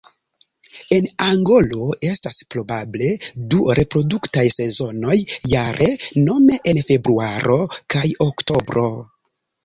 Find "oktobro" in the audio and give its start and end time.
8.27-8.87